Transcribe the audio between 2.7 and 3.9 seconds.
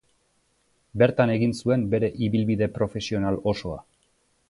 profesional osoa.